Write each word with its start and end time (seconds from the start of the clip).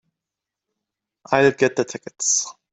I'll 1.31 1.51
get 1.51 1.75
the 1.75 1.85
tickets. 1.85 2.51